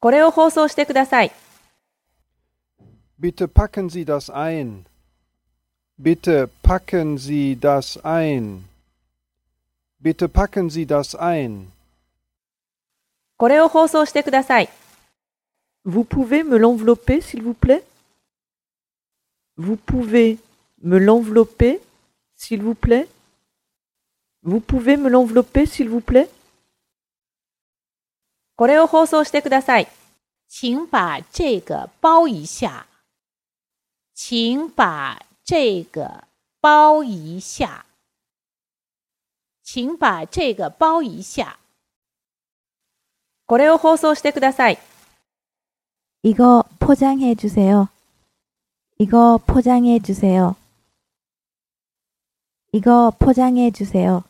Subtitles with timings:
[0.00, 1.32] これを放送してください。
[3.20, 4.84] Bitte packen Sie das ein.
[5.96, 8.64] Bitte packen Sie das ein.
[10.00, 11.68] Bitte packen Sie das ein.
[13.36, 14.68] これを放送してください。
[15.84, 17.84] Vous pouvez me l'envelopper, s'il vous plaît
[19.56, 20.38] Vous pouvez
[20.82, 21.80] me l'envelopper,
[22.36, 23.08] s'il vous plaît
[24.42, 26.28] Vous pouvez me l'envelopper, s'il vous plaît
[28.56, 29.88] これを放送してください。
[30.48, 32.86] 请把这个包一下。
[34.14, 36.24] 请把这个
[36.60, 37.86] 包一下。
[39.62, 41.58] 请把这个包一下。
[43.46, 44.78] これを放送してください。
[46.22, 47.88] 이거 포장해 주세요.
[48.98, 50.54] 이거 포장해 주세요.
[52.72, 54.22] 이거 포장해 주세요.